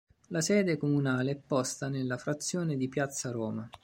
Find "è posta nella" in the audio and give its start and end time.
1.33-2.17